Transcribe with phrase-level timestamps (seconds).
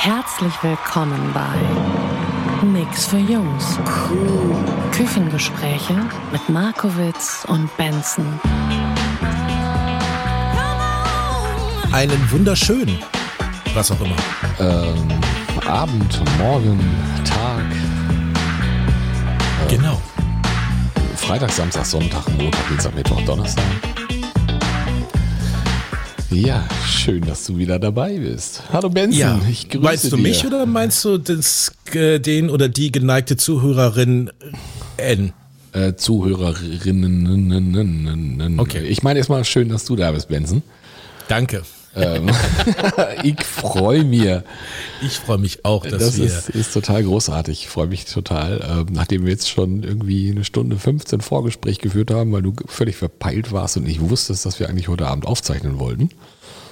[0.00, 3.78] Herzlich willkommen bei Nix für Jungs.
[4.92, 5.94] Küchengespräche
[6.30, 8.40] mit Markowitz und Benson.
[11.92, 12.98] Einen wunderschönen,
[13.74, 14.16] was auch immer.
[14.60, 15.08] Ähm,
[15.66, 16.78] Abend, Morgen,
[17.24, 17.64] Tag,
[19.68, 20.00] Genau.
[21.16, 23.64] Freitag, Samstag, Sonntag, Montag, Dienstag, Mittwoch, Donnerstag.
[26.30, 28.62] Ja, schön, dass du wieder dabei bist.
[28.70, 30.22] Hallo Benson, Ja, ich grüße meinst du dir.
[30.22, 34.30] mich oder meinst du das, äh, den oder die geneigte Zuhörerin
[34.98, 35.32] N?
[35.72, 38.60] Äh, Zuhörerinnen.
[38.60, 38.86] Okay.
[38.88, 40.62] Ich meine erstmal schön, dass du da bist, Benson.
[41.28, 41.62] Danke.
[41.98, 42.30] Ähm,
[43.22, 44.28] ich freue mich.
[45.02, 46.24] Ich freue mich auch, dass Das wir.
[46.26, 47.62] ist, ist total großartig.
[47.62, 48.60] Ich freue mich total.
[48.68, 52.96] Ähm, nachdem wir jetzt schon irgendwie eine Stunde 15 Vorgespräch geführt haben, weil du völlig
[52.96, 56.10] verpeilt warst und nicht wusstest, dass wir eigentlich heute Abend aufzeichnen wollten.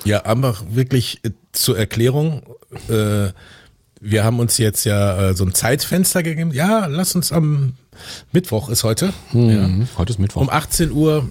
[0.05, 2.43] Ja, einfach wirklich äh, zur Erklärung.
[2.89, 3.29] Äh,
[4.01, 6.53] wir haben uns jetzt ja äh, so ein Zeitfenster gegeben.
[6.53, 7.75] Ja, lass uns am
[8.31, 9.89] Mittwoch ist heute Mhm.
[9.97, 10.43] Heute ist Mittwoch.
[10.43, 11.29] um 18 Uhr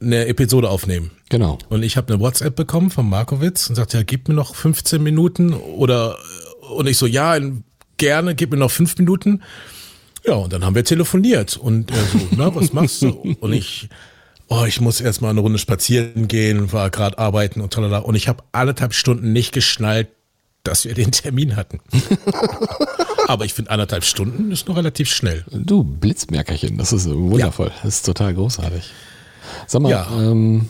[0.00, 1.10] eine Episode aufnehmen.
[1.28, 1.58] Genau.
[1.68, 5.02] Und ich habe eine WhatsApp bekommen von Markowitz und sagt, ja, gib mir noch 15
[5.02, 6.16] Minuten oder
[6.76, 7.38] und ich so, ja,
[7.96, 9.42] gerne, gib mir noch fünf Minuten.
[10.26, 13.36] Ja, und dann haben wir telefoniert und er so, na, was machst du?
[13.40, 13.88] Und ich,
[14.48, 17.98] oh, ich muss erstmal eine Runde spazieren gehen, war gerade arbeiten und talala.
[17.98, 20.08] Und ich habe anderthalb Stunden nicht geschnallt,
[20.64, 21.78] dass wir den Termin hatten.
[23.28, 25.44] Aber ich finde, anderthalb Stunden ist noch relativ schnell.
[25.52, 27.70] Du Blitzmerkerchen, das ist wundervoll.
[27.84, 28.82] Das ist total großartig.
[29.68, 30.08] Sag mal, Ja.
[30.12, 30.68] ähm,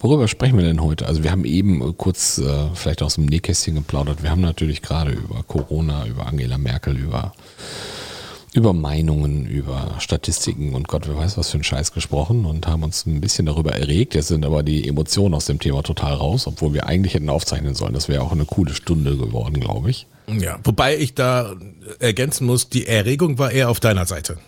[0.00, 1.06] worüber sprechen wir denn heute?
[1.06, 4.22] Also wir haben eben äh, kurz äh, vielleicht aus dem Nähkästchen geplaudert.
[4.22, 7.32] Wir haben natürlich gerade über Corona, über Angela Merkel, über,
[8.54, 12.82] über Meinungen, über Statistiken und Gott, wer weiß was für ein Scheiß gesprochen und haben
[12.82, 14.14] uns ein bisschen darüber erregt.
[14.14, 17.74] Jetzt sind aber die Emotionen aus dem Thema total raus, obwohl wir eigentlich hätten aufzeichnen
[17.74, 17.94] sollen.
[17.94, 20.06] Das wäre auch eine coole Stunde geworden, glaube ich.
[20.28, 21.54] Ja, wobei ich da
[22.00, 24.38] ergänzen muss, die Erregung war eher auf deiner Seite.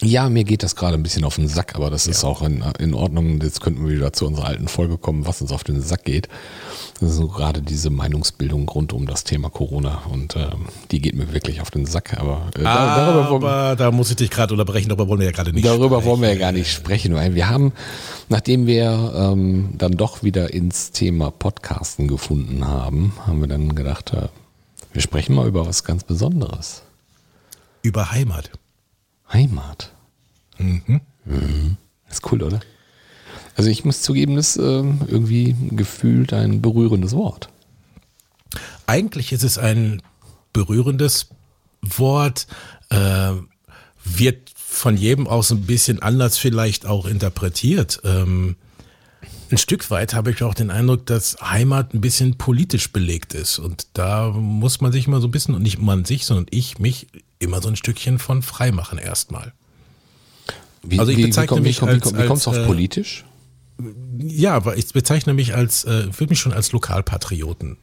[0.00, 2.62] Ja, mir geht das gerade ein bisschen auf den Sack, aber das ist auch in,
[2.78, 3.40] in Ordnung.
[3.40, 6.28] Jetzt könnten wir wieder zu unserer alten Folge kommen, was uns auf den Sack geht.
[7.00, 11.16] Das ist so gerade diese Meinungsbildung rund um das Thema Corona und ähm, die geht
[11.16, 12.16] mir wirklich auf den Sack.
[12.18, 15.26] Aber äh, da, darüber, wollen- Aber da muss ich dich gerade unterbrechen, darüber wollen wir
[15.26, 16.06] ja gerade nicht darüber sprechen.
[16.06, 17.72] wollen wir ja gar nicht sprechen, weil wir haben,
[18.28, 24.12] nachdem wir ähm, dann doch wieder ins Thema Podcasten gefunden haben, haben wir dann gedacht,
[24.12, 24.28] äh,
[24.92, 26.82] wir sprechen mal über was ganz Besonderes.
[27.82, 28.50] Über Heimat.
[29.32, 29.92] Heimat.
[30.58, 31.00] Mhm.
[32.08, 32.60] Ist cool, oder?
[33.56, 37.48] Also ich muss zugeben, das ist ähm, irgendwie gefühlt ein berührendes Wort.
[38.86, 40.00] Eigentlich ist es ein
[40.52, 41.28] berührendes
[41.82, 42.46] Wort,
[42.90, 43.32] äh,
[44.04, 48.00] wird von jedem aus ein bisschen anders vielleicht auch interpretiert.
[48.04, 48.56] Ähm,
[49.50, 53.58] ein Stück weit habe ich auch den Eindruck, dass Heimat ein bisschen politisch belegt ist.
[53.58, 56.78] Und da muss man sich immer so ein bisschen, und nicht man sich, sondern ich
[56.78, 57.06] mich
[57.38, 59.52] immer so ein Stückchen von frei machen erstmal.
[60.82, 63.24] Wie, Also ich bezeichne wie, mich wie, wie, als- wie kommst du auf äh, politisch?
[64.18, 67.76] Ja, aber ich bezeichne mich als, äh, würde mich schon als Lokalpatrioten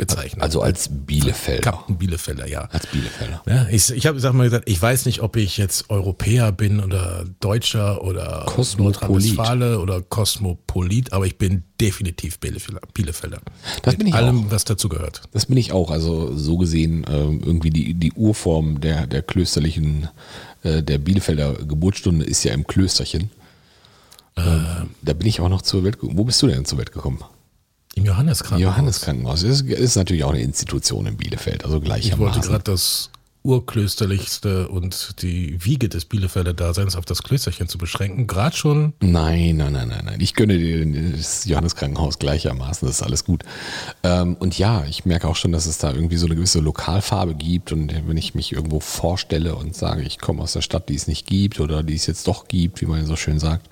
[0.00, 0.40] bezeichnen.
[0.40, 1.60] Also als Bielefelder.
[1.60, 2.62] Captain Bielefelder, ja.
[2.72, 3.42] Als Bielefelder.
[3.46, 6.80] Ja, ich ich habe sag mal gesagt, ich weiß nicht, ob ich jetzt Europäer bin
[6.80, 9.02] oder Deutscher oder Kosmopolit.
[9.02, 12.80] Nordrhein-Westfale oder Kosmopolit, aber ich bin definitiv Bielefelder.
[12.94, 13.40] Bielefelder.
[13.82, 14.50] Das Mit bin ich allem, auch.
[14.50, 15.20] was dazu gehört.
[15.32, 15.90] Das bin ich auch.
[15.90, 20.08] Also so gesehen ähm, irgendwie die, die Urform der, der klösterlichen,
[20.62, 23.30] äh, der Bielefelder Geburtsstunde ist ja im Klösterchen.
[24.36, 26.16] Ähm, da bin ich auch noch zur Welt gekommen.
[26.16, 27.22] Wo bist du denn zur Welt gekommen?
[27.94, 28.72] Im Johanneskrankenhaus.
[28.74, 29.42] Johannes Krankenhaus.
[29.42, 32.42] Ist, ist natürlich auch eine Institution in Bielefeld, also Ich wollte gleichermaßen.
[32.42, 33.10] gerade das
[33.42, 38.26] urklösterlichste und die Wiege des Bielefelder Daseins auf das Klösterchen zu beschränken.
[38.26, 40.20] Gerade schon Nein, nein, nein, nein, nein.
[40.20, 43.42] Ich gönne dir das Johannes Krankenhaus gleichermaßen, das ist alles gut.
[44.02, 47.34] Ähm, und ja, ich merke auch schon, dass es da irgendwie so eine gewisse Lokalfarbe
[47.34, 47.72] gibt.
[47.72, 51.06] Und wenn ich mich irgendwo vorstelle und sage, ich komme aus der Stadt, die es
[51.06, 53.70] nicht gibt oder die es jetzt doch gibt, wie man so schön sagt,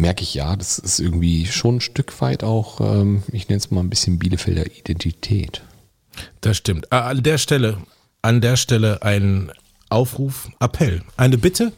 [0.00, 3.70] merke ich ja, das ist irgendwie schon ein Stück weit auch, ähm, ich nenne es
[3.70, 5.62] mal ein bisschen Bielefelder Identität.
[6.40, 6.90] Das stimmt.
[6.92, 7.78] Ah, An der Stelle,
[8.22, 9.52] an der Stelle ein
[9.88, 11.72] Aufruf, Appell, eine Bitte,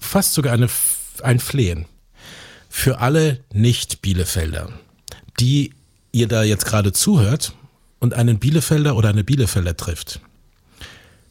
[0.00, 0.68] fast sogar eine,
[1.22, 1.86] ein Flehen
[2.68, 4.68] für alle Nicht-Bielefelder,
[5.40, 5.72] die
[6.12, 7.54] ihr da jetzt gerade zuhört
[8.00, 10.20] und einen Bielefelder oder eine Bielefelder trifft,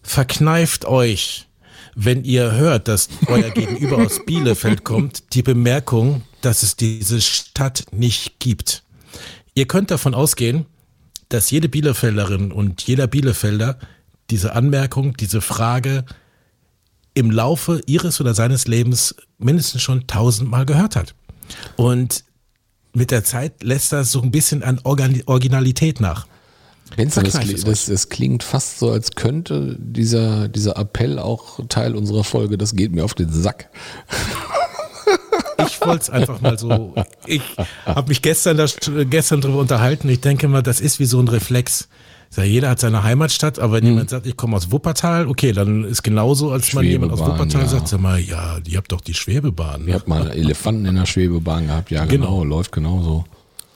[0.01, 1.47] verkneift euch,
[1.95, 7.85] wenn ihr hört, dass euer Gegenüber aus Bielefeld kommt, die Bemerkung, dass es diese Stadt
[7.91, 8.83] nicht gibt.
[9.53, 10.65] Ihr könnt davon ausgehen,
[11.29, 13.79] dass jede Bielefelderin und jeder Bielefelder
[14.29, 16.05] diese Anmerkung, diese Frage
[17.13, 21.15] im Laufe ihres oder seines Lebens mindestens schon tausendmal gehört hat.
[21.77, 22.25] Und
[22.93, 26.27] mit der Zeit lässt das so ein bisschen an Originalität nach.
[26.97, 31.59] Das, Verkneift es kli- das, das klingt fast so, als könnte dieser, dieser Appell auch
[31.67, 33.69] Teil unserer Folge, das geht mir auf den Sack.
[35.67, 36.93] Ich wollte es einfach mal so.
[37.25, 37.41] Ich
[37.85, 38.65] habe mich gestern, da,
[39.09, 40.09] gestern drüber unterhalten.
[40.09, 41.87] Ich denke mal, das ist wie so ein Reflex.
[42.35, 45.85] Ja, jeder hat seine Heimatstadt, aber wenn jemand sagt, ich komme aus Wuppertal, okay, dann
[45.85, 47.67] ist genauso, als man jemand aus Wuppertal ja.
[47.67, 49.87] sagt, sag mal, ja, die habt doch die Schwebebahn.
[49.87, 52.43] Ihr habt mal Elefanten in der Schwebebahn gehabt, ja genau, Genau.
[52.55, 53.25] läuft genauso.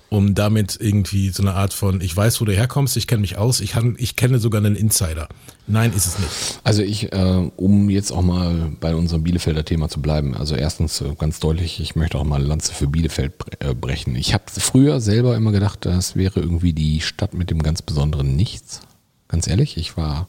[0.09, 3.37] Um damit irgendwie so eine Art von, ich weiß, wo du herkommst, ich kenne mich
[3.37, 5.29] aus, ich, kann, ich kenne sogar einen Insider.
[5.67, 6.59] Nein, ist es nicht.
[6.63, 11.01] Also ich, äh, um jetzt auch mal bei unserem Bielefelder Thema zu bleiben, also erstens
[11.01, 14.15] äh, ganz deutlich, ich möchte auch mal Lanze für Bielefeld äh, brechen.
[14.15, 18.35] Ich habe früher selber immer gedacht, das wäre irgendwie die Stadt mit dem ganz besonderen
[18.35, 18.81] Nichts.
[19.27, 20.27] Ganz ehrlich, ich war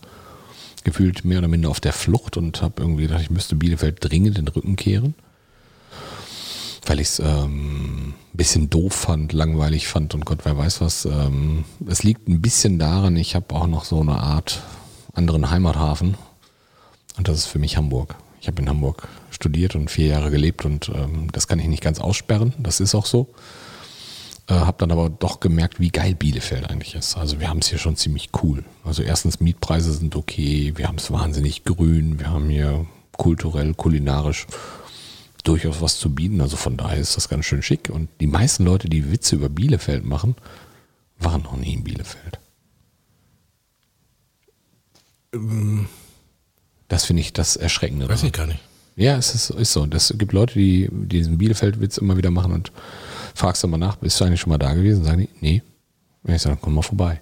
[0.85, 4.37] gefühlt mehr oder minder auf der Flucht und habe irgendwie gedacht, ich müsste Bielefeld dringend
[4.37, 5.15] den Rücken kehren.
[6.91, 11.05] Weil ich es ähm, ein bisschen doof fand, langweilig fand und Gott wer weiß was.
[11.05, 14.61] Ähm, es liegt ein bisschen daran, ich habe auch noch so eine Art
[15.13, 16.17] anderen Heimathafen
[17.17, 18.17] und das ist für mich Hamburg.
[18.41, 21.81] Ich habe in Hamburg studiert und vier Jahre gelebt und ähm, das kann ich nicht
[21.81, 23.29] ganz aussperren, das ist auch so.
[24.49, 27.17] Äh, habe dann aber doch gemerkt, wie geil Bielefeld eigentlich ist.
[27.17, 28.65] Also wir haben es hier schon ziemlich cool.
[28.83, 34.49] Also erstens Mietpreise sind okay, wir haben es wahnsinnig grün, wir haben hier kulturell, kulinarisch
[35.43, 36.41] durchaus was zu bieten.
[36.41, 37.91] Also von daher ist das ganz schön schick.
[37.91, 40.37] Und die meisten Leute, die Witze über Bielefeld machen,
[41.19, 42.39] waren noch nie in Bielefeld.
[46.89, 48.09] Das finde ich das Erschreckende.
[48.09, 48.27] Weiß daran.
[48.27, 48.61] ich gar nicht.
[48.97, 49.87] Ja, es ist, ist so.
[49.87, 52.73] Es gibt Leute, die diesen Bielefeld-Witz immer wieder machen und
[53.35, 55.05] fragst dann mal nach, bist du eigentlich schon mal da gewesen?
[55.05, 55.63] Sagen die, nee.
[56.23, 57.21] Und ich sage, dann komm mal vorbei.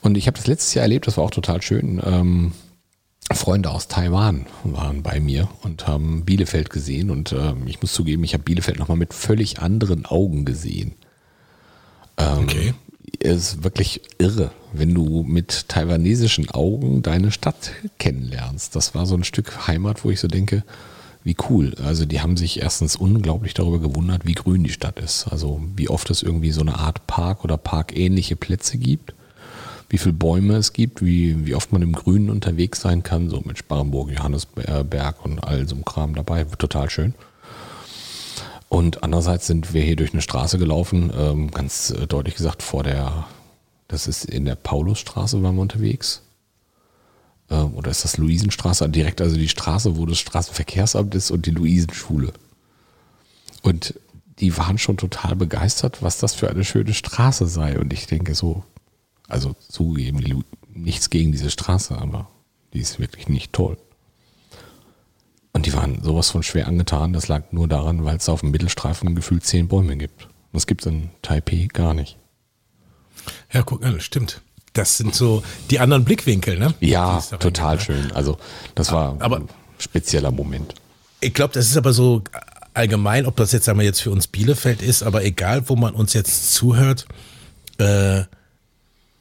[0.00, 2.00] Und ich habe das letztes Jahr erlebt, das war auch total schön.
[2.04, 2.52] Ähm,
[3.32, 8.24] Freunde aus Taiwan waren bei mir und haben Bielefeld gesehen und ähm, ich muss zugeben,
[8.24, 10.94] ich habe Bielefeld nochmal mit völlig anderen Augen gesehen.
[12.16, 12.74] Ähm, Okay.
[13.22, 18.76] Es ist wirklich irre, wenn du mit taiwanesischen Augen deine Stadt kennenlernst.
[18.76, 20.62] Das war so ein Stück Heimat, wo ich so denke,
[21.22, 21.74] wie cool.
[21.84, 25.26] Also die haben sich erstens unglaublich darüber gewundert, wie grün die Stadt ist.
[25.28, 29.12] Also wie oft es irgendwie so eine Art Park oder parkähnliche Plätze gibt,
[29.90, 33.42] wie viele Bäume es gibt, wie, wie oft man im Grünen unterwegs sein kann, so
[33.44, 36.44] mit Sparrenburg, Johannesberg und all so einem Kram dabei.
[36.44, 37.12] Total schön.
[38.68, 42.84] Und andererseits sind wir hier durch eine Straße gelaufen, ähm, ganz äh, deutlich gesagt vor
[42.84, 43.26] der,
[43.88, 46.22] das ist in der Paulusstraße waren wir unterwegs.
[47.50, 48.88] Ähm, oder ist das Luisenstraße?
[48.88, 52.32] Direkt also die Straße, wo das Straßenverkehrsamt ist und die Luisenschule.
[53.62, 53.94] Und
[54.38, 57.76] die waren schon total begeistert, was das für eine schöne Straße sei.
[57.76, 58.62] Und ich denke so,
[59.30, 62.28] also zugegeben, nichts gegen diese Straße, aber
[62.72, 63.76] die ist wirklich nicht toll.
[65.52, 67.12] Und die waren sowas von schwer angetan.
[67.12, 70.24] Das lag nur daran, weil es auf dem Mittelstreifen gefühlt zehn Bäume gibt.
[70.24, 72.16] Und das gibt es in Taipei gar nicht.
[73.52, 74.40] Ja, guck mal, stimmt.
[74.72, 76.74] Das sind so die anderen Blickwinkel, ne?
[76.78, 78.02] Ja, total reingeht, ne?
[78.02, 78.12] schön.
[78.12, 78.38] Also
[78.76, 80.74] das war Aber- ein spezieller Moment.
[81.20, 82.22] Ich glaube, das ist aber so
[82.72, 86.12] allgemein, ob das jetzt wir jetzt für uns Bielefeld ist, aber egal, wo man uns
[86.14, 87.06] jetzt zuhört,
[87.78, 88.22] äh,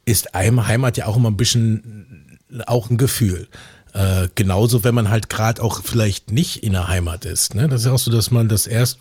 [0.09, 3.47] ist Heim- Heimat ja auch immer ein bisschen auch ein Gefühl.
[3.93, 7.55] Äh, genauso, wenn man halt gerade auch vielleicht nicht in der Heimat ist.
[7.55, 7.67] Ne?
[7.67, 8.99] Das ist auch so, dass man das erst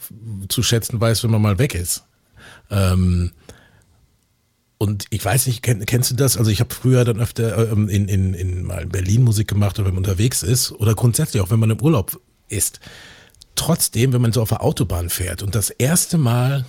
[0.48, 2.04] zu schätzen weiß, wenn man mal weg ist.
[2.70, 3.32] Ähm,
[4.78, 6.36] und ich weiß nicht, kenn, kennst du das?
[6.36, 9.78] Also ich habe früher dann öfter ähm, in, in, in mal in Berlin Musik gemacht
[9.78, 12.80] oder wenn man unterwegs ist oder grundsätzlich auch wenn man im Urlaub ist.
[13.56, 16.64] Trotzdem, wenn man so auf der Autobahn fährt und das erste Mal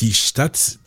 [0.00, 0.78] die Stadt,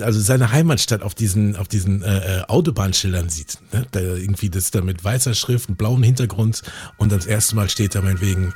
[0.00, 3.86] also seine Heimatstadt auf diesen, auf diesen äh, äh, Autobahnschildern sieht, ne?
[3.90, 6.62] da irgendwie das da mit weißer Schrift, und blauem Hintergrund
[6.96, 8.54] und das erste Mal steht da meinetwegen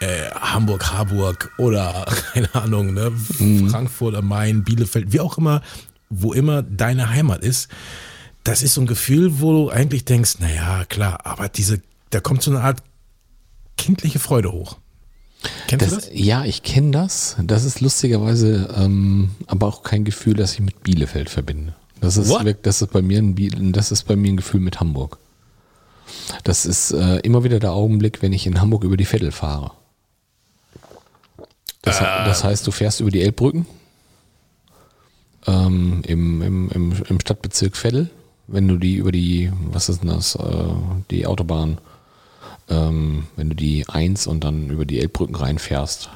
[0.00, 3.12] äh, Hamburg, Harburg oder keine Ahnung, ne?
[3.68, 5.62] Frankfurt am Main, Bielefeld, wie auch immer,
[6.08, 7.68] wo immer deine Heimat ist.
[8.42, 12.42] Das ist so ein Gefühl, wo du eigentlich denkst, naja, klar, aber diese, da kommt
[12.42, 12.82] so eine Art
[13.76, 14.78] kindliche Freude hoch.
[15.68, 16.10] Kennst du Das, das?
[16.12, 17.36] ja, ich kenne das.
[17.42, 21.74] Das ist lustigerweise ähm, aber auch kein Gefühl, das ich mit Bielefeld verbinde.
[22.00, 22.56] Das ist, What?
[22.62, 25.18] das ist bei mir ein das ist bei mir ein Gefühl mit Hamburg.
[26.44, 29.72] Das ist äh, immer wieder der Augenblick, wenn ich in Hamburg über die Vettel fahre.
[31.82, 33.66] Das, he- das heißt, du fährst über die Elbbrücken
[35.46, 38.10] ähm, im, im, im im Stadtbezirk Veddel,
[38.46, 40.64] wenn du die über die, was ist denn das, äh,
[41.10, 41.78] die Autobahn,
[42.70, 46.08] ähm, wenn du die 1 und dann über die Elbbrücken reinfährst.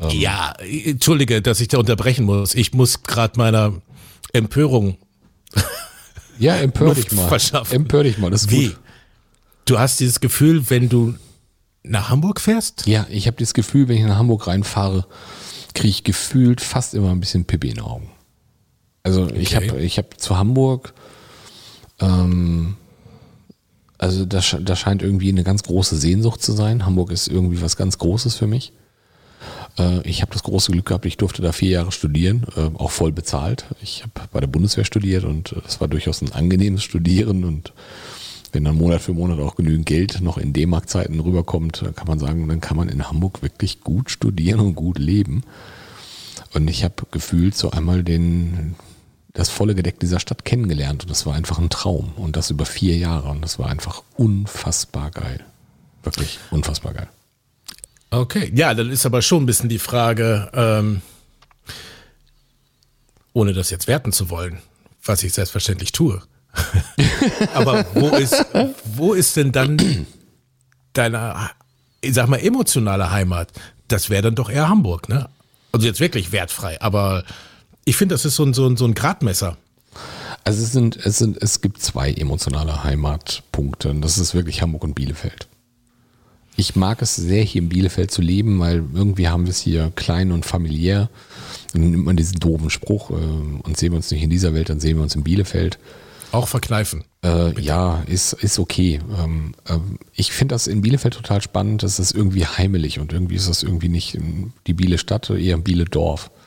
[0.00, 2.54] Ähm, Ja, entschuldige, dass ich da unterbrechen muss.
[2.54, 3.72] Ich muss gerade meiner
[4.32, 4.96] Empörung.
[6.38, 7.28] Ja, empör dich mal.
[7.28, 7.74] verschaffen.
[7.76, 8.68] Empör dich mal, das ist Wie?
[8.68, 8.78] gut.
[9.66, 11.14] Du hast dieses Gefühl, wenn du
[11.82, 12.86] nach Hamburg fährst?
[12.86, 15.04] Ja, ich habe das Gefühl, wenn ich nach Hamburg reinfahre,
[15.74, 18.10] kriege ich gefühlt fast immer ein bisschen Pippi in den Augen.
[19.02, 19.68] Also ich Okay.
[19.70, 20.94] habe ich hab zu Hamburg,
[22.00, 22.76] ähm,
[24.00, 26.86] also da, da scheint irgendwie eine ganz große Sehnsucht zu sein.
[26.86, 28.72] Hamburg ist irgendwie was ganz Großes für mich.
[29.78, 32.90] Äh, ich habe das große Glück gehabt, ich durfte da vier Jahre studieren, äh, auch
[32.90, 33.66] voll bezahlt.
[33.82, 37.74] Ich habe bei der Bundeswehr studiert und äh, das war durchaus ein angenehmes Studieren und
[38.52, 42.18] wenn dann Monat für Monat auch genügend Geld noch in D-Mark-Zeiten rüberkommt, dann kann man
[42.18, 45.42] sagen, dann kann man in Hamburg wirklich gut studieren und gut leben.
[46.54, 48.76] Und ich habe gefühlt so einmal den,
[49.32, 52.66] das volle Gedeck dieser Stadt kennengelernt und das war einfach ein Traum und das über
[52.66, 55.44] vier Jahre und das war einfach unfassbar geil.
[56.02, 57.08] Wirklich unfassbar geil.
[58.10, 61.02] Okay, ja, dann ist aber schon ein bisschen die Frage, ähm,
[63.32, 64.58] ohne das jetzt werten zu wollen,
[65.04, 66.20] was ich selbstverständlich tue.
[67.54, 68.44] aber wo ist,
[68.84, 70.06] wo ist denn dann
[70.92, 71.50] deine,
[72.00, 73.52] ich sag mal, emotionale Heimat?
[73.86, 75.28] Das wäre dann doch eher Hamburg, ne?
[75.72, 77.22] Also jetzt wirklich wertfrei, aber
[77.90, 79.56] ich finde, das ist so ein, so ein, so ein Gradmesser.
[80.44, 84.84] Also es sind, es sind, es gibt zwei emotionale Heimatpunkte und das ist wirklich Hamburg
[84.84, 85.48] und Bielefeld.
[86.54, 89.90] Ich mag es sehr, hier in Bielefeld zu leben, weil irgendwie haben wir es hier
[89.96, 91.10] klein und familiär.
[91.72, 94.68] Dann nimmt man diesen doofen Spruch, äh, und sehen wir uns nicht in dieser Welt,
[94.68, 95.80] dann sehen wir uns in Bielefeld.
[96.30, 97.02] Auch verkneifen.
[97.24, 99.00] Äh, ja, ist, ist okay.
[99.18, 101.82] Ähm, ähm, ich finde das in Bielefeld total spannend.
[101.82, 104.16] Das ist irgendwie heimelig und irgendwie ist das irgendwie nicht
[104.68, 106.30] die Biele-Stadt, eher Biele-Dorf.
[106.30, 106.39] Ähm,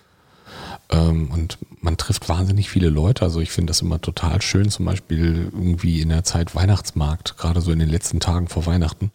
[0.98, 3.24] und man trifft wahnsinnig viele Leute.
[3.24, 7.62] Also ich finde das immer total schön, zum Beispiel irgendwie in der Zeit Weihnachtsmarkt, gerade
[7.62, 9.12] so in den letzten Tagen vor Weihnachten.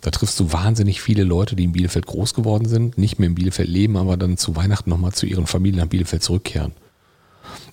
[0.00, 3.34] Da triffst du wahnsinnig viele Leute, die in Bielefeld groß geworden sind, nicht mehr in
[3.34, 6.72] Bielefeld leben, aber dann zu Weihnachten nochmal zu ihren Familien nach Bielefeld zurückkehren.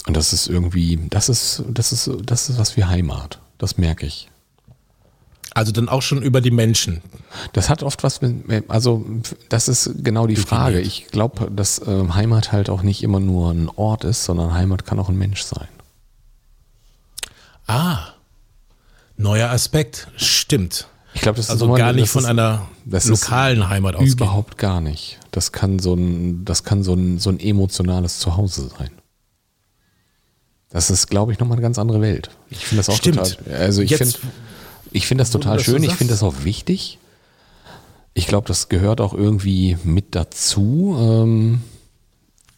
[0.08, 3.40] Und das ist irgendwie, das ist, das ist, das ist was wie Heimat.
[3.58, 4.30] Das merke ich.
[5.56, 7.02] Also dann auch schon über die Menschen.
[7.54, 9.06] Das hat oft was mit, also
[9.50, 10.80] das ist genau die Frage.
[10.82, 14.86] Ich glaube, dass äh, Heimat halt auch nicht immer nur ein Ort ist, sondern Heimat
[14.86, 15.68] kann auch ein Mensch sein.
[17.68, 18.00] Ah,
[19.18, 20.08] neuer Aspekt.
[20.18, 20.88] Stimmt.
[21.14, 24.12] Ich glaube, das Also ist gar nicht von ist- einer das ist lokalen Heimat ausgehen.
[24.12, 25.20] Überhaupt gar nicht.
[25.32, 28.92] Das kann so ein, das kann so ein, so ein emotionales Zuhause sein.
[30.70, 32.30] Das ist, glaube ich, nochmal eine ganz andere Welt.
[32.50, 33.18] Ich finde das auch Stimmt.
[33.18, 33.56] total.
[33.56, 34.14] Also ich finde,
[34.96, 35.84] ich finde das total schön.
[35.84, 37.00] ich finde das auch wichtig.
[38.14, 40.96] Ich glaube, das gehört auch irgendwie mit dazu.
[40.98, 41.62] Ähm,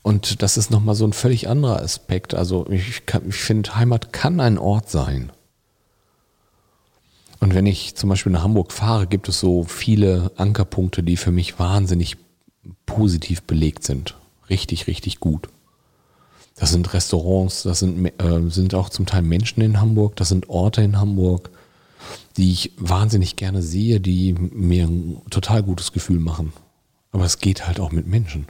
[0.04, 2.36] und das ist nochmal so ein völlig anderer Aspekt.
[2.36, 5.32] Also ich, ich finde, Heimat kann ein Ort sein.
[7.40, 11.32] Und wenn ich zum Beispiel nach Hamburg fahre, gibt es so viele Ankerpunkte, die für
[11.32, 12.18] mich wahnsinnig
[12.86, 14.16] positiv belegt sind.
[14.50, 15.50] Richtig, richtig gut.
[16.56, 20.50] Das sind Restaurants, das sind, äh, sind auch zum Teil Menschen in Hamburg, das sind
[20.50, 21.52] Orte in Hamburg,
[22.38, 26.54] die ich wahnsinnig gerne sehe, die mir ein total gutes Gefühl machen.
[27.12, 28.48] Aber es geht halt auch mit Menschen.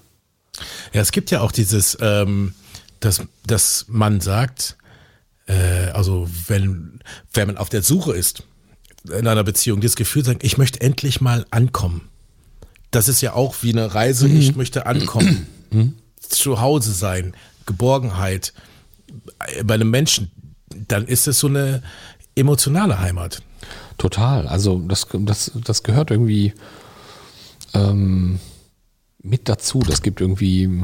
[0.93, 2.53] Ja, es gibt ja auch dieses, ähm,
[2.99, 4.77] dass, dass man sagt,
[5.45, 6.99] äh, also wenn,
[7.33, 8.43] wenn man auf der Suche ist
[9.05, 12.09] in einer Beziehung, das Gefühl sagt, ich möchte endlich mal ankommen.
[12.91, 15.47] Das ist ja auch wie eine Reise, ich möchte ankommen,
[16.19, 17.33] zu Hause sein,
[17.65, 18.53] Geborgenheit
[19.63, 20.31] bei einem Menschen,
[20.87, 21.83] dann ist es so eine
[22.37, 23.41] emotionale Heimat.
[23.97, 24.47] Total.
[24.47, 26.53] Also das, das, das gehört irgendwie
[27.73, 28.39] ähm,
[29.21, 29.79] mit dazu.
[29.79, 30.83] Das gibt irgendwie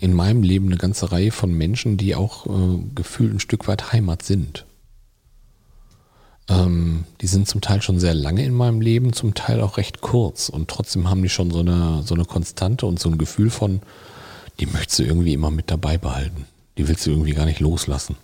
[0.00, 3.92] in meinem Leben eine ganze Reihe von Menschen, die auch äh, gefühlt ein Stück weit
[3.92, 4.64] Heimat sind.
[6.48, 10.00] Ähm, die sind zum Teil schon sehr lange in meinem Leben, zum Teil auch recht
[10.00, 10.48] kurz.
[10.48, 13.80] Und trotzdem haben die schon so eine, so eine Konstante und so ein Gefühl von,
[14.60, 16.46] die möchtest du irgendwie immer mit dabei behalten.
[16.76, 18.16] Die willst du irgendwie gar nicht loslassen.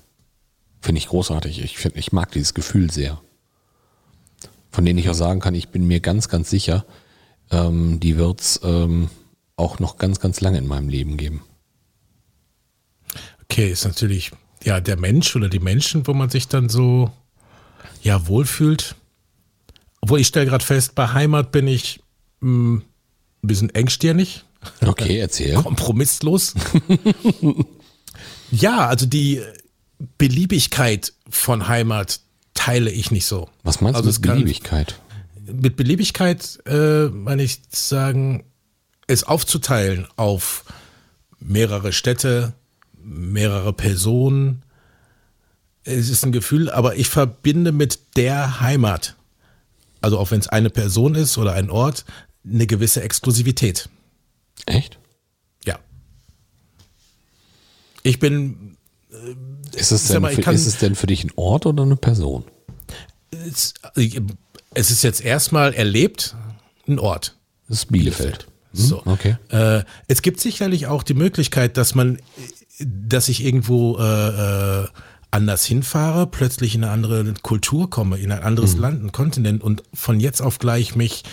[0.80, 1.62] Finde ich großartig.
[1.62, 3.20] Ich, find, ich mag dieses Gefühl sehr
[4.70, 6.84] von denen ich auch sagen kann, ich bin mir ganz, ganz sicher,
[7.50, 9.10] ähm, die wird es ähm,
[9.56, 11.42] auch noch ganz, ganz lange in meinem Leben geben.
[13.42, 14.30] Okay, ist natürlich
[14.62, 17.10] ja der Mensch oder die Menschen, wo man sich dann so
[18.02, 18.94] ja wohlfühlt.
[20.00, 22.00] Obwohl ich stelle gerade fest, bei Heimat bin ich
[22.40, 22.84] mh, ein
[23.42, 24.44] bisschen engstirnig,
[24.82, 25.54] Okay, erzähl.
[25.62, 26.54] kompromisslos.
[28.50, 29.40] ja, also die
[30.18, 32.20] Beliebigkeit von Heimat
[32.54, 33.48] teile ich nicht so.
[33.62, 35.00] Was meinst also du es mit kann- Beliebigkeit?
[35.52, 38.44] Mit Beliebigkeit äh, meine ich sagen,
[39.06, 40.64] es aufzuteilen auf
[41.38, 42.52] mehrere Städte,
[43.02, 44.62] mehrere Personen,
[45.82, 49.16] Es ist ein Gefühl, aber ich verbinde mit der Heimat,
[50.02, 52.04] also auch wenn es eine Person ist oder ein Ort,
[52.44, 53.88] eine gewisse Exklusivität.
[54.66, 54.98] Echt?
[55.64, 55.78] Ja.
[58.02, 58.76] Ich bin,
[59.74, 61.96] Ist es, denn mal, für, kann- ist es denn für dich ein Ort oder eine
[61.96, 62.44] Person?
[63.32, 63.74] es,
[64.74, 66.36] es ist jetzt erstmal erlebt
[66.88, 67.36] ein Ort.
[67.68, 68.46] Das ist Bielefeld.
[68.72, 69.02] So.
[69.04, 69.36] okay.
[69.48, 72.18] Äh, es gibt sicherlich auch die Möglichkeit, dass man,
[72.78, 74.88] dass ich irgendwo äh, äh,
[75.32, 79.82] anders hinfahre, plötzlich in eine andere Kultur komme, in ein anderes Land, ein Kontinent und
[79.94, 81.24] von jetzt auf gleich mich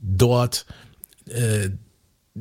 [0.00, 0.66] dort
[1.28, 1.70] äh,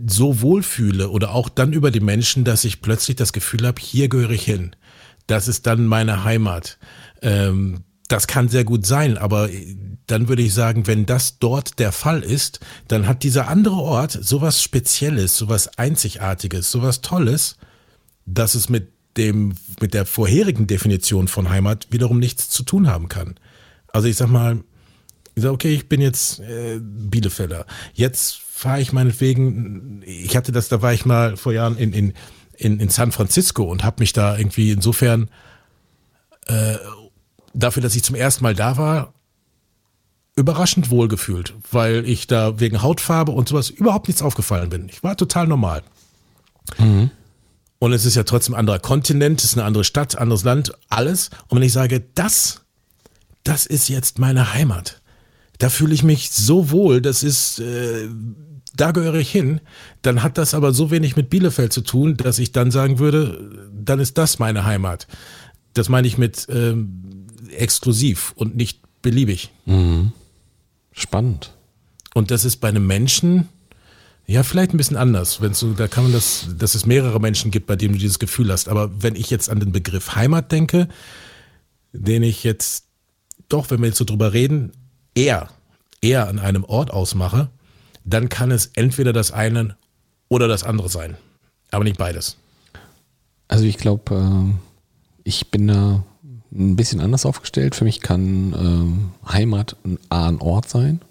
[0.08, 4.10] so wohlfühle oder auch dann über die Menschen, dass ich plötzlich das Gefühl habe, hier
[4.10, 4.76] gehöre ich hin.
[5.28, 6.78] Das ist dann meine Heimat.
[7.22, 9.76] Ähm, das kann sehr gut sein, aber äh,
[10.08, 14.12] dann würde ich sagen, wenn das dort der Fall ist, dann hat dieser andere Ort
[14.12, 17.58] sowas Spezielles, sowas Einzigartiges, sowas Tolles,
[18.26, 23.08] dass es mit dem, mit der vorherigen Definition von Heimat wiederum nichts zu tun haben
[23.08, 23.36] kann.
[23.88, 24.62] Also ich sag mal,
[25.36, 27.66] ich sag, okay, ich bin jetzt äh, Bielefelder.
[27.94, 32.14] Jetzt fahre ich meinetwegen, ich hatte das, da war ich mal vor Jahren in, in,
[32.56, 35.30] in, in San Francisco und habe mich da irgendwie insofern
[36.46, 36.78] äh,
[37.54, 39.14] dafür, dass ich zum ersten Mal da war,
[40.38, 44.88] überraschend wohl gefühlt, weil ich da wegen Hautfarbe und sowas überhaupt nichts aufgefallen bin.
[44.88, 45.84] Ich war total normal.
[47.80, 50.72] Und es ist ja trotzdem ein anderer Kontinent, es ist eine andere Stadt, anderes Land,
[50.88, 51.30] alles.
[51.50, 52.62] Und wenn ich sage, das,
[53.44, 55.02] das ist jetzt meine Heimat,
[55.58, 58.08] da fühle ich mich so wohl, das ist, äh,
[58.76, 59.62] da gehöre ich hin,
[60.02, 63.70] dann hat das aber so wenig mit Bielefeld zu tun, dass ich dann sagen würde,
[63.74, 65.08] dann ist das meine Heimat.
[65.74, 69.52] Das meine ich mit ähm, exklusiv und nicht beliebig.
[70.92, 71.54] Spannend.
[72.14, 73.50] Und das ist bei einem Menschen,
[74.28, 75.42] ja, vielleicht ein bisschen anders.
[75.42, 78.20] Wenn so, da kann man das, dass es mehrere Menschen gibt, bei denen du dieses
[78.20, 78.70] Gefühl hast.
[78.70, 80.88] Aber wenn ich jetzt an den Begriff Heimat denke,
[81.94, 82.86] den ich jetzt
[83.50, 84.72] doch, wenn wir jetzt so drüber reden,
[85.16, 85.50] eher,
[86.02, 87.50] eher an einem Ort ausmache,
[88.04, 89.76] dann kann es entweder das eine
[90.30, 91.18] oder das andere sein.
[91.72, 92.38] Aber nicht beides.
[93.48, 94.54] Also ich glaube, äh,
[95.24, 96.04] ich bin da
[96.52, 97.76] ein bisschen anders aufgestellt.
[97.76, 101.02] Für mich kann ähm, Heimat ein A ein Ort sein,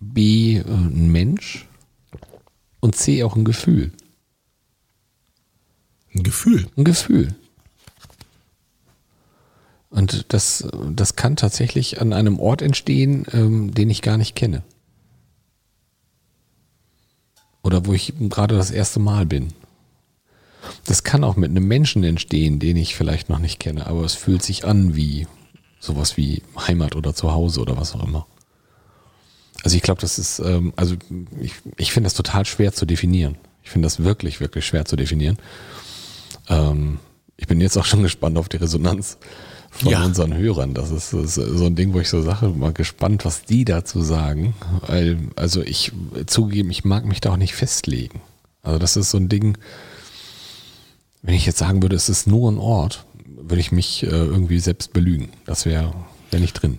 [0.00, 1.66] B äh, ein Mensch
[2.80, 3.92] und C auch ein Gefühl.
[6.14, 6.68] Ein Gefühl.
[6.76, 7.34] Ein Gefühl.
[9.94, 14.64] Und das, das kann tatsächlich an einem Ort entstehen, ähm, den ich gar nicht kenne.
[17.62, 19.52] Oder wo ich gerade das erste Mal bin.
[20.84, 24.14] Das kann auch mit einem Menschen entstehen, den ich vielleicht noch nicht kenne, aber es
[24.14, 25.28] fühlt sich an wie
[25.78, 28.26] sowas wie Heimat oder Zuhause oder was auch immer.
[29.62, 30.96] Also ich glaube, das ist, ähm, also
[31.40, 33.36] ich, ich finde das total schwer zu definieren.
[33.62, 35.38] Ich finde das wirklich, wirklich schwer zu definieren.
[36.48, 36.98] Ähm,
[37.36, 39.18] ich bin jetzt auch schon gespannt auf die Resonanz
[39.78, 40.04] von Ja.
[40.04, 40.74] unseren Hörern.
[40.74, 43.64] Das ist, das ist so ein Ding, wo ich so sage, mal gespannt, was die
[43.64, 44.54] dazu sagen.
[44.86, 45.92] Weil, also ich
[46.26, 48.20] zugegeben, ich mag mich da auch nicht festlegen.
[48.62, 49.58] Also das ist so ein Ding,
[51.22, 54.58] wenn ich jetzt sagen würde, es ist nur ein Ort, würde ich mich äh, irgendwie
[54.60, 55.28] selbst belügen.
[55.46, 55.92] Das wäre
[56.30, 56.78] wär nicht drin.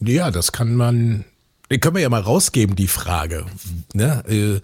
[0.00, 1.24] Ja, das kann man,
[1.70, 3.46] die können wir ja mal rausgeben, die Frage.
[3.94, 4.22] Ne?
[4.28, 4.60] Äh,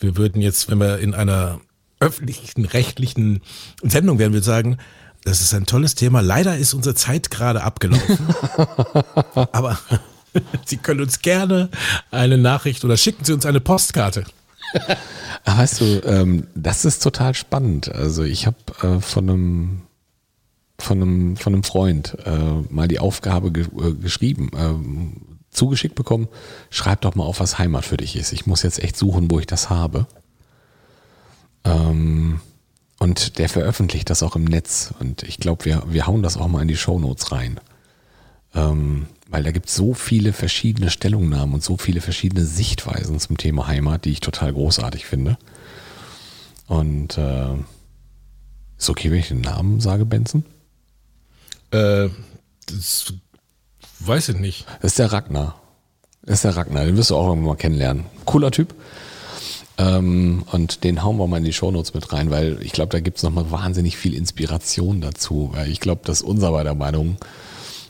[0.00, 1.60] Wir würden jetzt, wenn wir in einer
[2.00, 3.40] öffentlichen, rechtlichen
[3.82, 4.76] Sendung wären, wir sagen,
[5.24, 6.20] das ist ein tolles Thema.
[6.20, 8.18] Leider ist unsere Zeit gerade abgelaufen.
[9.52, 9.78] Aber
[10.64, 11.70] Sie können uns gerne
[12.10, 14.24] eine Nachricht oder schicken Sie uns eine Postkarte.
[15.44, 17.92] Ah, weißt du, ähm, das ist total spannend.
[17.92, 19.82] Also ich habe äh, von einem
[20.78, 26.28] von einem von einem Freund äh, mal die Aufgabe ge äh, geschrieben, ähm, zugeschickt bekommen.
[26.70, 28.32] Schreib doch mal auf, was Heimat für dich ist.
[28.32, 30.06] Ich muss jetzt echt suchen, wo ich das habe.
[31.64, 32.40] Ähm,
[33.04, 34.94] und der veröffentlicht das auch im Netz.
[34.98, 37.60] Und ich glaube, wir, wir hauen das auch mal in die Shownotes rein.
[38.54, 43.36] Ähm, weil da gibt es so viele verschiedene Stellungnahmen und so viele verschiedene Sichtweisen zum
[43.36, 45.36] Thema Heimat, die ich total großartig finde.
[46.66, 47.52] Und äh,
[48.78, 50.46] ist okay, wenn ich den Namen sage, Benson?
[51.72, 52.08] Äh,
[52.64, 53.12] das
[54.00, 54.64] weiß ich nicht.
[54.80, 55.60] Das ist der Ragnar.
[56.22, 58.06] Das ist der Ragnar, den wirst du auch irgendwann mal kennenlernen.
[58.24, 58.74] Cooler Typ.
[59.76, 63.00] Ähm, und den hauen wir mal in die Shownotes mit rein, weil ich glaube, da
[63.00, 65.50] gibt es nochmal wahnsinnig viel Inspiration dazu.
[65.52, 67.16] Weil ich glaube, dass unser beider Meinungen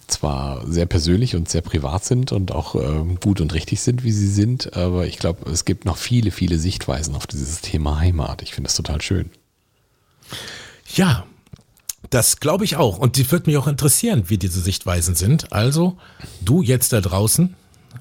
[0.06, 4.12] zwar sehr persönlich und sehr privat sind und auch ähm, gut und richtig sind, wie
[4.12, 8.42] sie sind, aber ich glaube, es gibt noch viele, viele Sichtweisen auf dieses Thema Heimat.
[8.42, 9.30] Ich finde das total schön.
[10.94, 11.24] Ja,
[12.10, 12.98] das glaube ich auch.
[12.98, 15.52] Und die wird mich auch interessieren, wie diese Sichtweisen sind.
[15.52, 15.96] Also,
[16.42, 17.54] du jetzt da draußen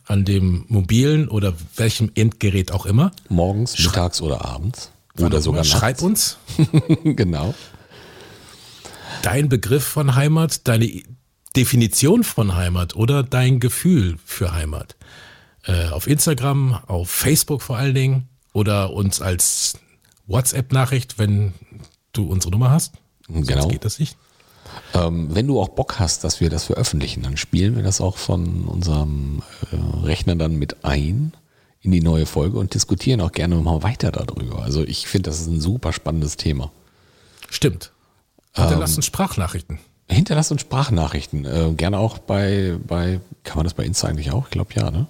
[0.06, 3.12] an dem mobilen oder welchem Endgerät auch immer.
[3.30, 4.92] Morgens, mittags oder abends.
[5.20, 5.72] Oder sogar nachts.
[5.72, 6.38] Schreib uns.
[7.04, 7.54] genau.
[9.22, 11.04] dein Begriff von Heimat, deine
[11.56, 14.96] Definition von Heimat oder dein Gefühl für Heimat.
[15.66, 19.80] Äh, auf Instagram, auf Facebook vor allen Dingen oder uns als
[20.28, 21.54] WhatsApp-Nachricht, wenn
[22.12, 22.94] du unsere Nummer hast.
[23.28, 23.62] Genau.
[23.62, 24.18] Sonst geht das nicht.
[24.94, 28.18] Ähm, wenn du auch Bock hast, dass wir das veröffentlichen, dann spielen wir das auch
[28.18, 31.34] von unserem äh, Rechner dann mit ein
[31.82, 34.64] in die neue Folge und diskutieren auch gerne mal weiter darüber.
[34.64, 36.72] Also ich finde, das ist ein super spannendes Thema.
[37.50, 37.92] Stimmt.
[38.56, 39.80] Hinterlassen Sprachnachrichten.
[40.10, 41.46] Hinterlasst uns Sprachnachrichten.
[41.46, 44.46] Äh, gerne auch bei, bei, kann man das bei Insta eigentlich auch?
[44.46, 45.08] Ich glaube ja, ne?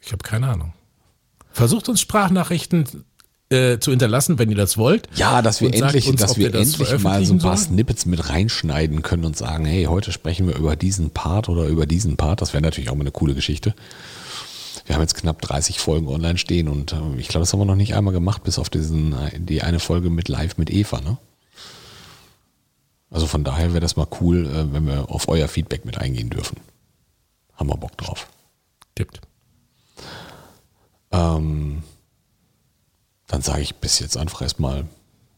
[0.00, 0.72] Ich habe keine Ahnung.
[1.50, 3.04] Versucht uns Sprachnachrichten
[3.50, 5.08] äh, zu hinterlassen, wenn ihr das wollt.
[5.16, 7.74] Ja, dass wir endlich, uns, dass wir das endlich mal so ein paar sollen.
[7.74, 11.86] Snippets mit reinschneiden können und sagen, hey, heute sprechen wir über diesen Part oder über
[11.86, 12.40] diesen Part.
[12.40, 13.74] Das wäre natürlich auch mal eine coole Geschichte.
[14.86, 17.64] Wir haben jetzt knapp 30 Folgen online stehen und äh, ich glaube, das haben wir
[17.64, 21.00] noch nicht einmal gemacht, bis auf diesen, äh, die eine Folge mit Live mit Eva,
[21.00, 21.18] ne?
[23.10, 26.30] Also von daher wäre das mal cool, äh, wenn wir auf euer Feedback mit eingehen
[26.30, 26.58] dürfen.
[27.54, 28.28] Haben wir Bock drauf.
[28.94, 29.20] Tippt.
[31.10, 31.82] Ähm,
[33.30, 34.86] dann sage ich bis jetzt einfach erstmal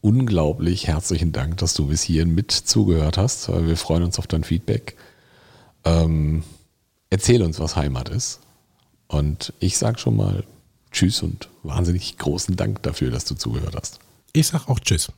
[0.01, 3.49] unglaublich herzlichen Dank, dass du bis hierhin mit zugehört hast.
[3.49, 4.97] Wir freuen uns auf dein Feedback.
[5.85, 6.43] Ähm,
[7.11, 8.39] erzähl uns, was Heimat ist.
[9.07, 10.43] Und ich sage schon mal
[10.91, 13.99] Tschüss und wahnsinnig großen Dank dafür, dass du zugehört hast.
[14.33, 15.11] Ich sag auch Tschüss.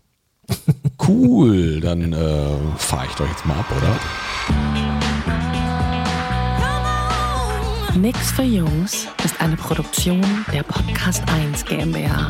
[1.08, 4.00] Cool, dann äh, fahre ich doch jetzt mal ab, oder?
[8.00, 12.30] Nix für Jungs ist eine Produktion der Podcast 1 GmbH.